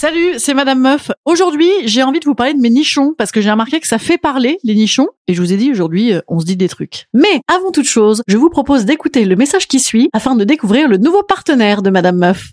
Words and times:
Salut, 0.00 0.38
c'est 0.38 0.54
Madame 0.54 0.78
Meuf. 0.78 1.10
Aujourd'hui, 1.24 1.68
j'ai 1.82 2.04
envie 2.04 2.20
de 2.20 2.24
vous 2.24 2.36
parler 2.36 2.54
de 2.54 2.60
mes 2.60 2.70
nichons 2.70 3.14
parce 3.18 3.32
que 3.32 3.40
j'ai 3.40 3.50
remarqué 3.50 3.80
que 3.80 3.86
ça 3.88 3.98
fait 3.98 4.16
parler 4.16 4.60
les 4.62 4.76
nichons 4.76 5.08
et 5.26 5.34
je 5.34 5.40
vous 5.42 5.52
ai 5.52 5.56
dit 5.56 5.72
aujourd'hui, 5.72 6.12
euh, 6.12 6.20
on 6.28 6.38
se 6.38 6.44
dit 6.44 6.56
des 6.56 6.68
trucs. 6.68 7.06
Mais 7.12 7.40
avant 7.52 7.72
toute 7.72 7.88
chose, 7.88 8.22
je 8.28 8.36
vous 8.36 8.48
propose 8.48 8.84
d'écouter 8.84 9.24
le 9.24 9.34
message 9.34 9.66
qui 9.66 9.80
suit 9.80 10.08
afin 10.12 10.36
de 10.36 10.44
découvrir 10.44 10.86
le 10.86 10.98
nouveau 10.98 11.24
partenaire 11.24 11.82
de 11.82 11.90
Madame 11.90 12.18
Meuf. 12.18 12.52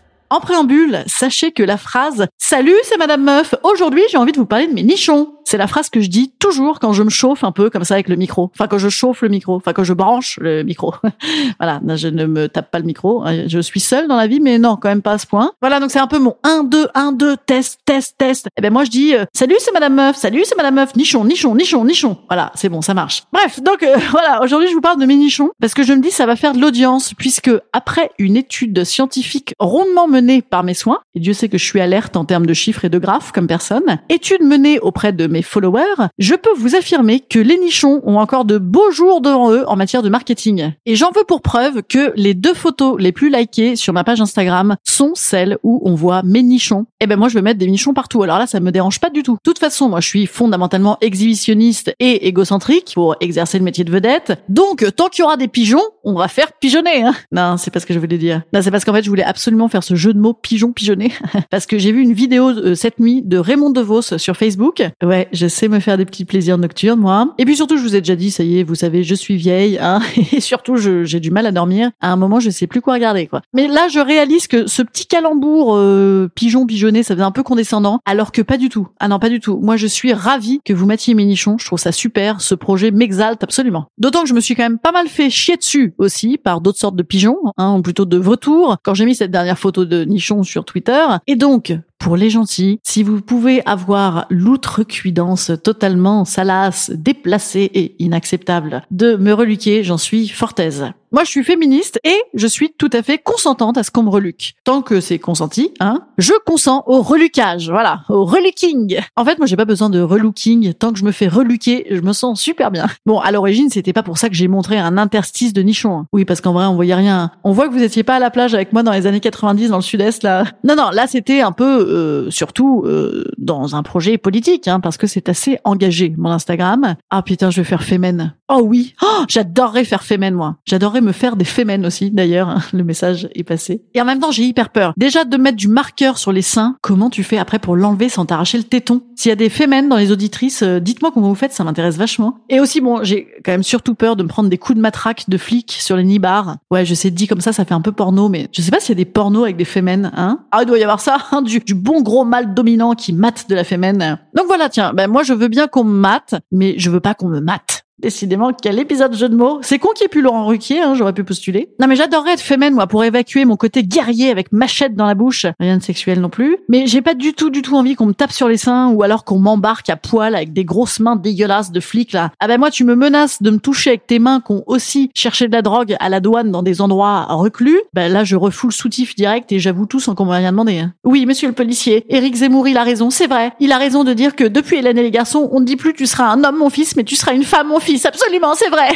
En 0.31 0.39
préambule, 0.39 1.03
sachez 1.07 1.51
que 1.51 1.61
la 1.61 1.75
phrase 1.75 2.25
Salut, 2.37 2.77
c'est 2.83 2.97
Madame 2.97 3.21
Meuf. 3.21 3.53
Aujourd'hui, 3.63 4.01
j'ai 4.09 4.17
envie 4.17 4.31
de 4.31 4.37
vous 4.37 4.45
parler 4.45 4.65
de 4.65 4.73
mes 4.73 4.81
nichons. 4.81 5.33
C'est 5.43 5.57
la 5.57 5.67
phrase 5.67 5.89
que 5.89 5.99
je 5.99 6.07
dis 6.07 6.31
toujours 6.39 6.79
quand 6.79 6.93
je 6.93 7.03
me 7.03 7.09
chauffe 7.09 7.43
un 7.43 7.51
peu 7.51 7.69
comme 7.69 7.83
ça 7.83 7.95
avec 7.95 8.07
le 8.07 8.15
micro. 8.15 8.49
Enfin, 8.53 8.67
quand 8.67 8.77
je 8.77 8.87
chauffe 8.87 9.23
le 9.23 9.27
micro. 9.27 9.55
Enfin, 9.55 9.73
quand 9.73 9.83
je 9.83 9.91
branche 9.91 10.39
le 10.41 10.63
micro. 10.63 10.93
voilà, 11.59 11.81
je 11.97 12.07
ne 12.07 12.25
me 12.25 12.47
tape 12.47 12.71
pas 12.71 12.79
le 12.79 12.85
micro. 12.85 13.25
Je 13.47 13.59
suis 13.59 13.81
seule 13.81 14.07
dans 14.07 14.15
la 14.15 14.27
vie, 14.27 14.39
mais 14.39 14.57
non, 14.57 14.77
quand 14.77 14.87
même 14.87 15.01
pas 15.01 15.13
à 15.13 15.17
ce 15.17 15.27
point. 15.27 15.51
Voilà, 15.59 15.81
donc 15.81 15.91
c'est 15.91 15.99
un 15.99 16.07
peu 16.07 16.19
mon 16.19 16.37
1, 16.43 16.63
2, 16.63 16.87
1, 16.93 17.11
2, 17.11 17.35
test, 17.45 17.81
test, 17.83 18.15
test. 18.17 18.47
Et 18.57 18.61
ben 18.61 18.71
moi, 18.71 18.85
je 18.85 18.89
dis 18.89 19.13
euh, 19.13 19.25
Salut, 19.33 19.55
c'est 19.59 19.73
Madame 19.73 19.95
Meuf. 19.95 20.15
Salut, 20.15 20.43
c'est 20.45 20.55
Madame 20.55 20.75
Meuf. 20.75 20.95
Nichon, 20.95 21.25
nichon, 21.25 21.55
nichon, 21.55 21.83
nichon. 21.83 22.17
Voilà, 22.29 22.53
c'est 22.55 22.69
bon, 22.69 22.81
ça 22.81 22.93
marche. 22.93 23.23
Bref, 23.33 23.61
donc 23.61 23.83
euh, 23.83 23.97
voilà, 24.11 24.41
aujourd'hui, 24.41 24.69
je 24.69 24.73
vous 24.73 24.81
parle 24.81 25.01
de 25.01 25.05
mes 25.05 25.17
nichons 25.17 25.49
parce 25.59 25.73
que 25.73 25.83
je 25.83 25.91
me 25.91 26.01
dis 26.01 26.11
ça 26.11 26.25
va 26.25 26.37
faire 26.37 26.53
de 26.53 26.61
l'audience 26.61 27.13
puisque 27.13 27.51
après 27.73 28.11
une 28.17 28.37
étude 28.37 28.85
scientifique 28.85 29.53
rondement 29.59 30.07
menée 30.07 30.20
par 30.49 30.63
mes 30.63 30.73
soins, 30.73 30.99
et 31.15 31.19
Dieu 31.19 31.33
sait 31.33 31.49
que 31.49 31.57
je 31.57 31.65
suis 31.65 31.81
alerte 31.81 32.15
en 32.15 32.25
termes 32.25 32.45
de 32.45 32.53
chiffres 32.53 32.85
et 32.85 32.89
de 32.89 32.99
graphes 32.99 33.31
comme 33.31 33.47
personne, 33.47 33.99
étude 34.09 34.43
menée 34.43 34.79
auprès 34.79 35.13
de 35.13 35.27
mes 35.27 35.41
followers, 35.41 36.09
je 36.19 36.35
peux 36.35 36.53
vous 36.55 36.75
affirmer 36.75 37.19
que 37.19 37.39
les 37.39 37.57
nichons 37.57 38.01
ont 38.03 38.17
encore 38.17 38.45
de 38.45 38.57
beaux 38.57 38.91
jours 38.91 39.21
devant 39.21 39.51
eux 39.51 39.63
en 39.67 39.75
matière 39.75 40.03
de 40.03 40.09
marketing. 40.09 40.71
Et 40.85 40.95
j'en 40.95 41.11
veux 41.11 41.23
pour 41.23 41.41
preuve 41.41 41.81
que 41.83 42.13
les 42.15 42.33
deux 42.33 42.53
photos 42.53 42.95
les 42.99 43.11
plus 43.11 43.29
likées 43.29 43.75
sur 43.75 43.93
ma 43.93 44.03
page 44.03 44.21
Instagram 44.21 44.75
sont 44.83 45.11
celles 45.15 45.57
où 45.63 45.81
on 45.85 45.95
voit 45.95 46.21
mes 46.23 46.43
nichons. 46.43 46.85
Et 46.99 47.07
ben 47.07 47.17
moi 47.17 47.29
je 47.29 47.35
veux 47.35 47.41
mettre 47.41 47.59
des 47.59 47.67
nichons 47.67 47.93
partout. 47.93 48.23
Alors 48.23 48.37
là 48.37 48.47
ça 48.47 48.59
me 48.59 48.71
dérange 48.71 48.99
pas 48.99 49.09
du 49.09 49.23
tout. 49.23 49.33
De 49.33 49.39
toute 49.43 49.59
façon, 49.59 49.89
moi 49.89 49.99
je 49.99 50.07
suis 50.07 50.25
fondamentalement 50.27 50.97
exhibitionniste 51.01 51.93
et 51.99 52.27
égocentrique 52.27 52.91
pour 52.93 53.15
exercer 53.19 53.57
le 53.57 53.63
métier 53.63 53.83
de 53.83 53.91
vedette. 53.91 54.33
Donc 54.49 54.85
tant 54.95 55.09
qu'il 55.09 55.23
y 55.23 55.25
aura 55.25 55.37
des 55.37 55.47
pigeons, 55.47 55.83
on 56.03 56.13
va 56.13 56.27
faire 56.27 56.53
pigeonner. 56.53 57.03
Hein. 57.03 57.13
Non, 57.31 57.57
c'est 57.57 57.71
pas 57.71 57.79
ce 57.79 57.85
que 57.85 57.93
je 57.93 57.99
voulais 57.99 58.17
dire. 58.17 58.41
Non, 58.53 58.61
c'est 58.61 58.71
parce 58.71 58.85
qu'en 58.85 58.93
fait 58.93 59.03
je 59.03 59.09
voulais 59.09 59.23
absolument 59.23 59.67
faire 59.67 59.83
ce 59.83 59.95
jeu 59.95 60.10
de 60.13 60.19
mots 60.19 60.33
pigeon 60.33 60.71
pigeonner 60.71 61.11
parce 61.49 61.65
que 61.65 61.77
j'ai 61.77 61.91
vu 61.91 62.01
une 62.01 62.13
vidéo 62.13 62.49
euh, 62.49 62.75
cette 62.75 62.99
nuit 62.99 63.21
de 63.21 63.37
Raymond 63.37 63.71
DeVos 63.71 64.17
sur 64.17 64.35
Facebook. 64.35 64.83
Ouais, 65.03 65.27
je 65.31 65.47
sais 65.47 65.67
me 65.67 65.79
faire 65.79 65.97
des 65.97 66.05
petits 66.05 66.25
plaisirs 66.25 66.57
nocturnes, 66.57 66.99
moi. 66.99 67.33
Et 67.37 67.45
puis 67.45 67.55
surtout, 67.55 67.77
je 67.77 67.83
vous 67.83 67.95
ai 67.95 68.01
déjà 68.01 68.15
dit, 68.15 68.31
ça 68.31 68.43
y 68.43 68.59
est, 68.59 68.63
vous 68.63 68.75
savez, 68.75 69.03
je 69.03 69.15
suis 69.15 69.35
vieille, 69.35 69.77
hein, 69.79 69.99
et 70.31 70.39
surtout, 70.39 70.77
j'ai 70.77 71.19
du 71.19 71.31
mal 71.31 71.45
à 71.45 71.51
dormir. 71.51 71.91
À 72.01 72.11
un 72.11 72.15
moment, 72.15 72.39
je 72.39 72.49
sais 72.49 72.67
plus 72.67 72.81
quoi 72.81 72.93
regarder, 72.93 73.27
quoi. 73.27 73.41
Mais 73.53 73.67
là, 73.67 73.87
je 73.89 73.99
réalise 73.99 74.47
que 74.47 74.67
ce 74.67 74.81
petit 74.81 75.05
calembour 75.05 75.75
euh, 75.75 76.29
pigeon 76.33 76.65
pigeonné, 76.65 77.03
ça 77.03 77.15
faisait 77.15 77.23
un 77.23 77.31
peu 77.31 77.43
condescendant, 77.43 77.99
alors 78.05 78.31
que 78.31 78.41
pas 78.41 78.57
du 78.57 78.69
tout. 78.69 78.87
Ah 78.99 79.07
non, 79.07 79.19
pas 79.19 79.29
du 79.29 79.39
tout. 79.39 79.59
Moi, 79.61 79.77
je 79.77 79.87
suis 79.87 80.13
ravie 80.13 80.59
que 80.63 80.73
vous 80.73 80.85
mettiez 80.85 81.13
mes 81.13 81.25
nichons. 81.25 81.57
Je 81.57 81.65
trouve 81.65 81.79
ça 81.79 81.91
super. 81.91 82.41
Ce 82.41 82.55
projet 82.55 82.91
m'exalte 82.91 83.43
absolument. 83.43 83.85
D'autant 83.97 84.23
que 84.23 84.29
je 84.29 84.33
me 84.33 84.39
suis 84.39 84.55
quand 84.55 84.63
même 84.63 84.79
pas 84.79 84.91
mal 84.91 85.07
fait 85.07 85.29
chier 85.29 85.57
dessus 85.57 85.93
aussi 85.97 86.37
par 86.37 86.61
d'autres 86.61 86.79
sortes 86.79 86.95
de 86.95 87.03
pigeons, 87.03 87.37
hein, 87.57 87.75
ou 87.77 87.81
plutôt 87.81 88.05
de 88.05 88.17
vautours, 88.17 88.77
quand 88.83 88.93
j'ai 88.93 89.05
mis 89.05 89.15
cette 89.15 89.31
dernière 89.31 89.59
photo 89.59 89.85
de 89.91 90.05
nichon 90.05 90.43
sur 90.43 90.65
Twitter. 90.65 91.05
Et 91.27 91.35
donc, 91.35 91.73
pour 92.01 92.17
les 92.17 92.31
gentils, 92.31 92.79
si 92.83 93.03
vous 93.03 93.21
pouvez 93.21 93.61
avoir 93.67 94.25
l'outrecuidance 94.29 95.51
totalement 95.63 96.25
salace, 96.25 96.91
déplacée 96.95 97.69
et 97.73 97.95
inacceptable 97.99 98.83
de 98.91 99.15
me 99.15 99.33
reluquer, 99.33 99.83
j'en 99.83 99.97
suis 99.97 100.27
fort 100.27 100.53
aise. 100.57 100.91
Moi, 101.13 101.25
je 101.25 101.29
suis 101.29 101.43
féministe 101.43 101.99
et 102.05 102.15
je 102.33 102.47
suis 102.47 102.71
tout 102.77 102.89
à 102.93 103.03
fait 103.03 103.17
consentante 103.17 103.77
à 103.77 103.83
ce 103.83 103.91
qu'on 103.91 104.03
me 104.03 104.09
reluque. 104.09 104.53
Tant 104.63 104.81
que 104.81 105.01
c'est 105.01 105.19
consenti, 105.19 105.73
hein, 105.81 106.03
je 106.17 106.31
consens 106.45 106.83
au 106.87 107.01
relucage, 107.01 107.69
voilà, 107.69 108.03
au 108.07 108.23
relooking. 108.23 108.97
En 109.17 109.25
fait, 109.25 109.37
moi, 109.37 109.45
j'ai 109.45 109.57
pas 109.57 109.65
besoin 109.65 109.89
de 109.89 109.99
relooking. 109.99 110.73
Tant 110.73 110.93
que 110.93 110.99
je 110.99 111.03
me 111.03 111.11
fais 111.11 111.27
reluquer, 111.27 111.85
je 111.91 111.99
me 111.99 112.13
sens 112.13 112.39
super 112.39 112.71
bien. 112.71 112.85
Bon, 113.05 113.19
à 113.19 113.31
l'origine, 113.33 113.69
c'était 113.69 113.91
pas 113.91 114.03
pour 114.03 114.17
ça 114.17 114.29
que 114.29 114.35
j'ai 114.35 114.47
montré 114.47 114.77
un 114.77 114.97
interstice 114.97 115.51
de 115.51 115.61
nichon. 115.61 115.97
hein. 115.97 116.05
Oui, 116.13 116.23
parce 116.23 116.39
qu'en 116.39 116.53
vrai, 116.53 116.63
on 116.65 116.75
voyait 116.75 116.95
rien. 116.95 117.31
On 117.43 117.51
voit 117.51 117.67
que 117.67 117.73
vous 117.73 117.83
étiez 117.83 118.03
pas 118.03 118.15
à 118.15 118.19
la 118.19 118.29
plage 118.31 118.53
avec 118.53 118.71
moi 118.71 118.81
dans 118.81 118.93
les 118.93 119.05
années 119.05 119.19
90 119.19 119.67
dans 119.71 119.75
le 119.77 119.81
sud-est, 119.81 120.23
là. 120.23 120.45
Non, 120.63 120.77
non, 120.77 120.91
là, 120.93 121.07
c'était 121.07 121.41
un 121.41 121.51
peu, 121.51 121.87
euh, 121.91 122.29
surtout, 122.29 122.83
euh, 122.85 123.25
dans 123.37 123.75
un 123.75 123.83
projet 123.83 124.17
politique, 124.17 124.67
hein, 124.67 124.79
parce 124.79 124.97
que 124.97 125.07
c'est 125.07 125.29
assez 125.29 125.59
engagé, 125.63 126.13
mon 126.17 126.31
Instagram. 126.31 126.95
Ah 127.09 127.21
putain, 127.21 127.51
je 127.51 127.61
vais 127.61 127.65
faire 127.65 127.83
Femen. 127.83 128.33
Oh 128.49 128.61
oui, 128.63 128.95
oh, 129.01 129.23
j'adorerais 129.27 129.85
faire 129.85 130.03
Femen, 130.03 130.33
moi. 130.33 130.57
J'adorerais 130.65 131.01
me 131.01 131.11
faire 131.11 131.35
des 131.35 131.45
Femen 131.45 131.85
aussi, 131.85 132.11
d'ailleurs. 132.11 132.57
Le 132.73 132.83
message 132.83 133.29
est 133.33 133.43
passé. 133.43 133.83
Et 133.93 134.01
en 134.01 134.05
même 134.05 134.19
temps, 134.19 134.31
j'ai 134.31 134.43
hyper 134.43 134.69
peur. 134.69 134.93
Déjà, 134.97 135.23
de 135.23 135.37
mettre 135.37 135.57
du 135.57 135.67
marqueur 135.67 136.17
sur 136.17 136.31
les 136.31 136.41
seins, 136.41 136.75
comment 136.81 137.09
tu 137.09 137.23
fais 137.23 137.37
après 137.37 137.59
pour 137.59 137.75
l'enlever 137.75 138.09
sans 138.09 138.25
t'arracher 138.25 138.57
le 138.57 138.63
téton? 138.63 139.01
S'il 139.15 139.29
y 139.29 139.31
a 139.31 139.35
des 139.35 139.49
Femen 139.49 139.87
dans 139.87 139.97
les 139.97 140.11
auditrices, 140.11 140.63
euh, 140.63 140.79
dites-moi 140.79 141.11
comment 141.13 141.29
vous 141.29 141.35
faites, 141.35 141.53
ça 141.53 141.63
m'intéresse 141.63 141.97
vachement. 141.97 142.39
Et 142.49 142.59
aussi, 142.59 142.81
bon, 142.81 143.03
j'ai 143.03 143.27
quand 143.45 143.51
même 143.51 143.63
surtout 143.63 143.95
peur 143.95 144.15
de 144.15 144.23
me 144.23 144.27
prendre 144.27 144.49
des 144.49 144.57
coups 144.57 144.77
de 144.77 144.81
matraque 144.81 145.29
de 145.29 145.37
flics 145.37 145.71
sur 145.71 145.95
les 145.95 146.03
nibards. 146.03 146.57
Ouais, 146.71 146.85
je 146.85 146.93
sais, 146.93 147.11
dit 147.11 147.27
comme 147.27 147.41
ça, 147.41 147.53
ça 147.53 147.65
fait 147.65 147.73
un 147.73 147.81
peu 147.81 147.91
porno, 147.91 148.29
mais 148.29 148.47
je 148.51 148.61
sais 148.61 148.71
pas 148.71 148.79
s'il 148.79 148.89
y 148.89 148.99
a 148.99 149.03
des 149.03 149.09
pornos 149.09 149.43
avec 149.43 149.57
des 149.57 149.65
Femen, 149.65 150.11
hein 150.15 150.39
Ah, 150.51 150.59
il 150.61 150.65
doit 150.65 150.77
y 150.77 150.83
avoir 150.83 150.99
ça, 150.99 151.17
hein, 151.31 151.41
du, 151.41 151.59
du 151.59 151.75
bon 151.81 152.01
gros 152.01 152.23
mâle 152.23 152.53
dominant 152.53 152.93
qui 152.93 153.13
mate 153.13 153.49
de 153.49 153.55
la 153.55 153.63
Femen. 153.63 154.19
Donc 154.35 154.45
voilà, 154.47 154.69
tiens, 154.69 154.93
ben 154.93 155.09
moi 155.09 155.23
je 155.23 155.33
veux 155.33 155.47
bien 155.47 155.67
qu'on 155.67 155.83
me 155.83 155.93
mate, 155.93 156.35
mais 156.51 156.75
je 156.77 156.89
veux 156.89 156.99
pas 156.99 157.13
qu'on 157.13 157.27
me 157.27 157.39
mate. 157.39 157.70
Décidément, 158.01 158.51
quel 158.51 158.79
épisode 158.79 159.15
jeu 159.15 159.29
de 159.29 159.35
mots. 159.35 159.59
C'est 159.61 159.77
con 159.77 159.89
qu'il 159.89 160.03
y 160.03 160.05
ait 160.05 160.09
plus 160.09 160.21
Laurent 160.21 160.45
Ruquier, 160.47 160.81
hein, 160.81 160.95
j'aurais 160.95 161.13
pu 161.13 161.23
postuler. 161.23 161.69
Non 161.79 161.87
mais 161.87 161.95
j'adorerais 161.95 162.33
être 162.33 162.41
fémène, 162.41 162.73
moi, 162.73 162.87
pour 162.87 163.03
évacuer 163.03 163.45
mon 163.45 163.57
côté 163.57 163.83
guerrier 163.83 164.31
avec 164.31 164.51
machette 164.51 164.95
dans 164.95 165.05
la 165.05 165.13
bouche. 165.13 165.45
Rien 165.59 165.77
de 165.77 165.83
sexuel 165.83 166.19
non 166.19 166.29
plus. 166.29 166.57
Mais 166.67 166.87
j'ai 166.87 167.01
pas 167.01 167.13
du 167.13 167.33
tout, 167.33 167.51
du 167.51 167.61
tout 167.61 167.75
envie 167.75 167.95
qu'on 167.95 168.07
me 168.07 168.13
tape 168.13 168.31
sur 168.31 168.47
les 168.47 168.57
seins 168.57 168.89
ou 168.89 169.03
alors 169.03 169.23
qu'on 169.23 169.37
m'embarque 169.37 169.89
à 169.89 169.97
poil 169.97 170.33
avec 170.35 170.51
des 170.51 170.65
grosses 170.65 170.99
mains 170.99 171.15
dégueulasses 171.15 171.71
de 171.71 171.79
flics, 171.79 172.13
là. 172.13 172.31
Ah 172.39 172.47
ben 172.47 172.57
moi, 172.59 172.71
tu 172.71 172.83
me 172.85 172.95
menaces 172.95 173.41
de 173.43 173.51
me 173.51 173.59
toucher 173.59 173.91
avec 173.91 174.07
tes 174.07 174.17
mains 174.17 174.41
qui 174.43 174.53
ont 174.53 174.63
aussi 174.65 175.11
cherché 175.13 175.47
de 175.47 175.53
la 175.53 175.61
drogue 175.61 175.95
à 175.99 176.09
la 176.09 176.19
douane 176.19 176.49
dans 176.51 176.63
des 176.63 176.81
endroits 176.81 177.25
reclus. 177.29 177.79
Ben 177.93 178.11
là, 178.11 178.23
je 178.23 178.35
refous 178.35 178.67
le 178.67 178.73
soutif 178.73 179.15
direct 179.15 179.51
et 179.51 179.59
j'avoue 179.59 179.85
tout 179.85 179.99
sans 179.99 180.15
qu'on 180.15 180.25
m'ait 180.25 180.37
rien 180.37 180.51
demandé. 180.51 180.79
hein. 180.79 180.93
Oui, 181.03 181.27
monsieur 181.27 181.47
le 181.47 181.53
policier, 181.53 182.05
Éric 182.09 182.35
Zemmour, 182.35 182.67
il 182.67 182.77
a 182.77 182.83
raison, 182.83 183.11
c'est 183.11 183.27
vrai. 183.27 183.53
Il 183.59 183.71
a 183.71 183.77
raison 183.77 184.03
de 184.03 184.13
dire 184.13 184.35
que 184.35 184.43
depuis 184.43 184.77
Hélène 184.77 184.97
et 184.97 185.03
les 185.03 185.11
garçons, 185.11 185.49
on 185.51 185.59
ne 185.59 185.65
dit 185.65 185.75
plus 185.75 185.93
tu 185.93 186.07
seras 186.07 186.25
un 186.31 186.43
homme, 186.43 186.57
mon 186.57 186.69
fils, 186.71 186.95
mais 186.95 187.03
tu 187.03 187.15
seras 187.15 187.33
une 187.33 187.43
femme, 187.43 187.67
mon 187.67 187.79
fils. 187.79 187.90
Absolument, 188.05 188.53
c'est 188.55 188.69
vrai. 188.69 188.89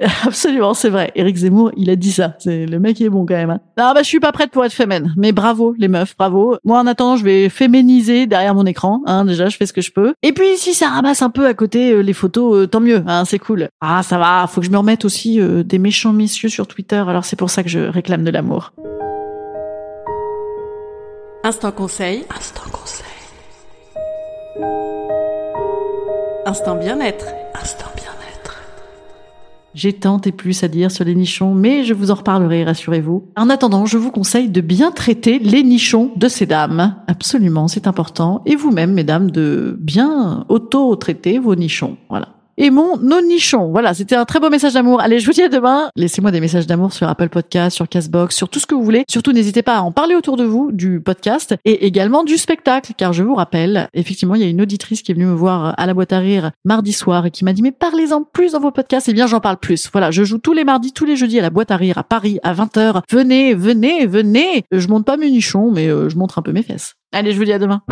Absolument, 0.24 0.74
c'est 0.74 0.88
vrai. 0.90 1.10
Éric 1.14 1.36
Zemmour, 1.36 1.70
il 1.76 1.90
a 1.90 1.96
dit 1.96 2.12
ça. 2.12 2.34
C'est 2.38 2.66
le 2.66 2.78
mec 2.78 2.98
il 3.00 3.06
est 3.06 3.10
bon 3.10 3.24
quand 3.26 3.34
même. 3.34 3.50
hein. 3.50 3.60
Non, 3.76 3.92
bah 3.94 4.02
je 4.02 4.08
suis 4.08 4.20
pas 4.20 4.32
prête 4.32 4.50
pour 4.50 4.64
être 4.64 4.72
fémène, 4.72 5.12
mais 5.16 5.32
bravo 5.32 5.74
les 5.78 5.88
meufs, 5.88 6.16
bravo. 6.16 6.56
Moi 6.64 6.78
en 6.78 6.86
attendant, 6.86 7.16
je 7.16 7.24
vais 7.24 7.48
féméniser 7.48 8.26
derrière 8.26 8.54
mon 8.54 8.66
écran. 8.66 9.02
Hein, 9.06 9.24
déjà, 9.24 9.48
je 9.48 9.56
fais 9.56 9.66
ce 9.66 9.72
que 9.72 9.80
je 9.80 9.92
peux. 9.92 10.14
Et 10.22 10.32
puis 10.32 10.56
si 10.56 10.74
ça 10.74 10.88
ramasse 10.88 11.22
un 11.22 11.30
peu 11.30 11.46
à 11.46 11.54
côté 11.54 11.92
euh, 11.92 12.00
les 12.00 12.12
photos, 12.12 12.56
euh, 12.56 12.66
tant 12.66 12.80
mieux. 12.80 13.02
Hein, 13.06 13.24
c'est 13.24 13.38
cool. 13.38 13.68
Ah, 13.80 14.02
ça 14.02 14.18
va. 14.18 14.46
Faut 14.48 14.60
que 14.60 14.66
je 14.66 14.70
me 14.72 14.78
remette 14.78 15.04
aussi 15.04 15.40
euh, 15.40 15.62
des 15.62 15.78
méchants 15.78 16.12
messieurs 16.12 16.48
sur 16.48 16.66
Twitter. 16.66 17.02
Alors 17.06 17.24
c'est 17.24 17.36
pour 17.36 17.50
ça 17.50 17.62
que 17.62 17.68
je 17.68 17.80
réclame 17.80 18.24
de 18.24 18.30
l'amour. 18.30 18.72
Instant 21.44 21.70
conseil. 21.72 22.24
Instant 22.36 22.62
conseil. 22.72 23.04
Instant 26.46 26.76
bien-être. 26.76 27.26
J'ai 29.74 29.92
tant 29.92 30.20
et 30.22 30.32
plus 30.32 30.64
à 30.64 30.68
dire 30.68 30.90
sur 30.90 31.04
les 31.04 31.14
nichons, 31.14 31.54
mais 31.54 31.84
je 31.84 31.94
vous 31.94 32.10
en 32.10 32.14
reparlerai, 32.14 32.64
rassurez-vous. 32.64 33.28
En 33.36 33.50
attendant, 33.50 33.86
je 33.86 33.98
vous 33.98 34.10
conseille 34.10 34.48
de 34.48 34.60
bien 34.60 34.90
traiter 34.90 35.38
les 35.38 35.62
nichons 35.62 36.10
de 36.16 36.28
ces 36.28 36.46
dames. 36.46 36.96
Absolument, 37.06 37.68
c'est 37.68 37.86
important. 37.86 38.42
Et 38.46 38.56
vous-même, 38.56 38.92
mesdames, 38.92 39.30
de 39.30 39.76
bien 39.78 40.46
auto-traiter 40.48 41.38
vos 41.38 41.54
nichons. 41.54 41.96
Voilà 42.08 42.37
aimons 42.58 42.96
nos 42.98 43.20
nichons. 43.20 43.70
Voilà, 43.70 43.94
c'était 43.94 44.16
un 44.16 44.24
très 44.24 44.40
beau 44.40 44.50
message 44.50 44.74
d'amour. 44.74 45.00
Allez, 45.00 45.18
je 45.20 45.26
vous 45.26 45.32
dis 45.32 45.42
à 45.42 45.48
demain. 45.48 45.90
Laissez-moi 45.96 46.30
des 46.30 46.40
messages 46.40 46.66
d'amour 46.66 46.92
sur 46.92 47.08
Apple 47.08 47.28
Podcast, 47.28 47.74
sur 47.74 47.88
Castbox, 47.88 48.36
sur 48.36 48.48
tout 48.48 48.58
ce 48.58 48.66
que 48.66 48.74
vous 48.74 48.82
voulez. 48.82 49.04
Surtout, 49.08 49.32
n'hésitez 49.32 49.62
pas 49.62 49.76
à 49.76 49.80
en 49.80 49.92
parler 49.92 50.14
autour 50.14 50.36
de 50.36 50.44
vous 50.44 50.70
du 50.72 51.00
podcast 51.00 51.54
et 51.64 51.86
également 51.86 52.24
du 52.24 52.36
spectacle, 52.36 52.92
car 52.96 53.12
je 53.12 53.22
vous 53.22 53.34
rappelle, 53.34 53.88
effectivement, 53.94 54.34
il 54.34 54.42
y 54.42 54.44
a 54.44 54.48
une 54.48 54.60
auditrice 54.60 55.02
qui 55.02 55.12
est 55.12 55.14
venue 55.14 55.26
me 55.26 55.34
voir 55.34 55.74
à 55.78 55.86
la 55.86 55.94
boîte 55.94 56.12
à 56.12 56.18
rire 56.18 56.50
mardi 56.64 56.92
soir 56.92 57.26
et 57.26 57.30
qui 57.30 57.44
m'a 57.44 57.52
dit, 57.52 57.62
mais 57.62 57.72
parlez-en 57.72 58.22
plus 58.22 58.52
dans 58.52 58.60
vos 58.60 58.70
podcasts. 58.70 59.08
Eh 59.08 59.12
bien, 59.12 59.26
j'en 59.26 59.40
parle 59.40 59.58
plus. 59.58 59.88
Voilà, 59.92 60.10
je 60.10 60.24
joue 60.24 60.38
tous 60.38 60.52
les 60.52 60.64
mardis, 60.64 60.92
tous 60.92 61.04
les 61.04 61.16
jeudis 61.16 61.38
à 61.38 61.42
la 61.42 61.50
boîte 61.50 61.70
à 61.70 61.76
rire 61.76 61.98
à 61.98 62.04
Paris 62.04 62.38
à 62.42 62.54
20h. 62.54 63.02
Venez, 63.10 63.54
venez, 63.54 64.06
venez. 64.06 64.64
Je 64.72 64.88
monte 64.88 65.04
pas 65.04 65.16
mes 65.16 65.30
nichons, 65.30 65.70
mais 65.70 65.88
euh, 65.88 66.08
je 66.08 66.16
montre 66.16 66.38
un 66.38 66.42
peu 66.42 66.52
mes 66.52 66.62
fesses. 66.62 66.94
Allez, 67.12 67.32
je 67.32 67.38
vous 67.38 67.44
dis 67.44 67.52
à 67.52 67.58
demain. 67.58 67.82